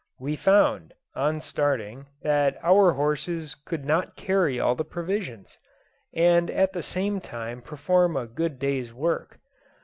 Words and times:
We 0.19 0.35
found, 0.35 0.95
on 1.13 1.41
starting, 1.41 2.07
that 2.23 2.57
our 2.63 2.93
horses 2.93 3.53
could 3.53 3.85
not 3.85 4.15
carry 4.15 4.59
all 4.59 4.73
the 4.73 4.83
provisions, 4.83 5.59
and 6.11 6.49
at 6.49 6.73
the 6.73 6.81
same 6.81 7.19
time 7.21 7.61
perform 7.61 8.17
a 8.17 8.25
good 8.25 8.57
day's 8.57 8.91
work. 8.91 9.37